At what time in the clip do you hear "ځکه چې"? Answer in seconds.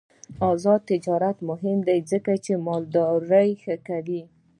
2.11-2.53